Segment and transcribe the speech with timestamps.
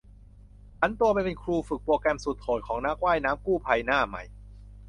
[0.79, 4.23] ผันตัวไปเป็นครูฝึกโปรแกรมสุดโหดของนักว่ายน้ำกู้ภัยหน้าใหม่